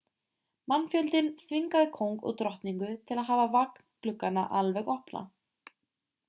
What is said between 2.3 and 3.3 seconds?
og drottningu til að